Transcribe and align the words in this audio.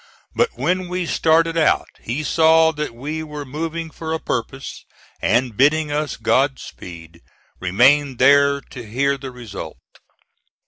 But 0.33 0.49
when 0.55 0.87
we 0.89 1.05
started 1.05 1.55
out 1.55 1.87
he 2.01 2.23
saw 2.23 2.71
that 2.71 2.95
we 2.95 3.21
were 3.21 3.45
moving 3.45 3.91
for 3.91 4.13
a 4.13 4.19
purpose, 4.19 4.83
and 5.21 5.55
bidding 5.55 5.91
us 5.91 6.17
Godspeed, 6.17 7.21
remained 7.59 8.17
there 8.17 8.61
to 8.61 8.83
hear 8.83 9.15
the 9.15 9.29
result. 9.29 9.77